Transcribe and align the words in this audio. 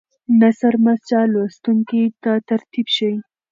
نثر 0.39 0.73
مسجع 0.85 1.21
لوستونکي 1.33 2.03
ته 2.23 2.31
ترتیب 2.49 2.85
ښیي. 2.95 3.15